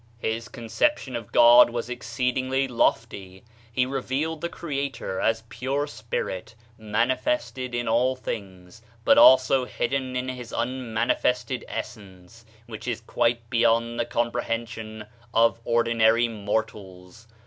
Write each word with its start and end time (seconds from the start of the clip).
His 0.17 0.49
conception 0.49 1.15
of 1.15 1.31
God 1.31 1.69
was 1.69 1.87
exceedingly 1.87 2.67
lofty. 2.67 3.43
He 3.71 3.85
revealed 3.85 4.41
the 4.41 4.49
Creator 4.49 5.19
as 5.19 5.43
pure 5.47 5.85
spirit, 5.85 6.55
manifested 6.75 7.75
in 7.75 7.87
all 7.87 8.15
things, 8.15 8.81
but 9.05 9.19
also 9.19 9.65
hidden 9.65 10.15
in 10.15 10.27
his 10.27 10.51
unmanifested 10.57 11.63
essence, 11.67 12.47
which 12.65 12.87
is 12.87 13.01
quite 13.01 13.47
beyond 13.51 13.99
the 13.99 14.05
comprehension 14.05 15.05
of 15.35 15.59
ordinary 15.65 16.27
mortals. 16.27 17.27